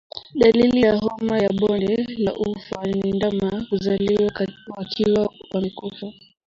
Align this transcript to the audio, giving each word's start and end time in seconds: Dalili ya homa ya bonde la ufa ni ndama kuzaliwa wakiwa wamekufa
Dalili 0.35 0.81
ya 0.81 0.95
homa 0.97 1.37
ya 1.37 1.49
bonde 1.59 2.05
la 2.17 2.33
ufa 2.35 2.83
ni 2.85 3.11
ndama 3.11 3.65
kuzaliwa 3.69 4.31
wakiwa 4.77 5.33
wamekufa 5.53 6.13